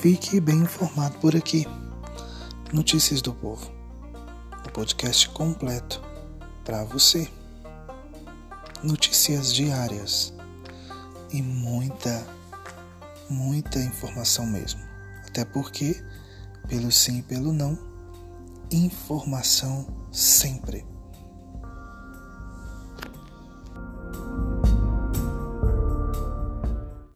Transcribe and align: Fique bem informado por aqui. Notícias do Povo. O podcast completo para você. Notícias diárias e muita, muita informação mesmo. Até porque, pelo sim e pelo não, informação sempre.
Fique 0.00 0.38
bem 0.40 0.58
informado 0.58 1.18
por 1.18 1.34
aqui. 1.34 1.66
Notícias 2.72 3.22
do 3.22 3.32
Povo. 3.32 3.72
O 4.64 4.70
podcast 4.70 5.28
completo 5.30 6.02
para 6.64 6.84
você. 6.84 7.28
Notícias 8.82 9.52
diárias 9.52 10.34
e 11.32 11.40
muita, 11.40 12.26
muita 13.28 13.80
informação 13.80 14.46
mesmo. 14.46 14.80
Até 15.26 15.44
porque, 15.44 16.00
pelo 16.68 16.92
sim 16.92 17.18
e 17.18 17.22
pelo 17.22 17.52
não, 17.52 17.76
informação 18.70 19.86
sempre. 20.12 20.85